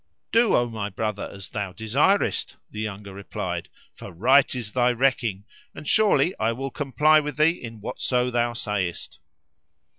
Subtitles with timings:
[0.31, 5.45] "Do, O my brother, as thou desirest," the younger replied, "for right is thy recking
[5.75, 9.19] and surely I will comply with thee in whatso thou sayest."